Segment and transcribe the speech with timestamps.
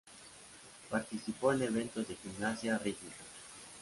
[0.89, 3.23] Participó en eventos de gimnasia rítmica.